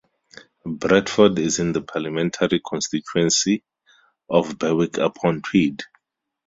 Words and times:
Bradford 0.65 1.37
is 1.37 1.59
in 1.59 1.73
the 1.73 1.83
parliamentary 1.83 2.59
constituency 2.67 3.63
of 4.27 4.57
Berwick-upon-Tweed. 4.57 5.83